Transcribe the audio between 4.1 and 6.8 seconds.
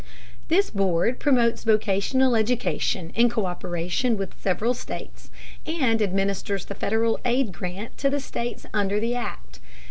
with the several states, and administers the